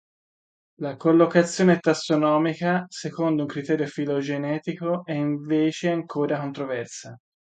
La 0.79 0.95
collocazione 0.97 1.77
tassonomica 1.77 2.85
secondo 2.89 3.43
un 3.43 3.47
criterio 3.47 3.85
filogenetico 3.85 5.05
è 5.05 5.11
invece 5.13 5.91
ancora 5.91 6.39
controversa. 6.39 7.15